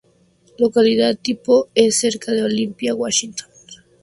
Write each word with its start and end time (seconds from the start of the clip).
Localidad 0.57 1.15
tipo 1.15 1.69
es 1.75 1.97
cerca 1.99 2.31
de 2.31 2.41
Olympia, 2.41 2.95
Washington. 2.95 3.47